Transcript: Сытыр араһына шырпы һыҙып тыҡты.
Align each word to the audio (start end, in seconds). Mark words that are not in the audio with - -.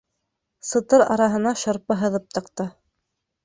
Сытыр 0.69 1.03
араһына 1.17 1.53
шырпы 1.67 2.01
һыҙып 2.03 2.29
тыҡты. 2.35 2.71